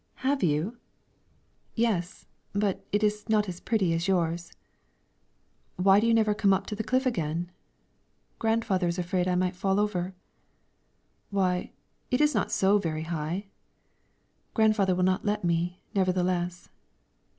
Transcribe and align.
"Have 0.25 0.41
you?" 0.41 0.77
"Yes, 1.75 2.25
but 2.53 2.83
it 2.91 3.03
is 3.03 3.29
not 3.29 3.47
as 3.47 3.59
pretty 3.59 3.93
as 3.93 4.07
yours." 4.07 4.51
"Why 5.75 5.99
do 5.99 6.07
you 6.07 6.13
never 6.15 6.33
come 6.33 6.53
up 6.53 6.65
to 6.67 6.75
the 6.75 6.83
cliff 6.83 7.05
again?" 7.05 7.51
"Grandfather 8.39 8.87
is 8.87 8.97
afraid 8.97 9.27
I 9.27 9.35
might 9.35 9.55
fall 9.55 9.79
over." 9.79 10.15
"Why, 11.29 11.69
it 12.09 12.19
is 12.19 12.33
not 12.33 12.51
so 12.51 12.79
very 12.79 13.03
high." 13.03 13.45
"Grandfather 14.55 14.95
will 14.95 15.03
not 15.03 15.23
let 15.23 15.43
me, 15.43 15.83
nevertheless." 15.93 16.69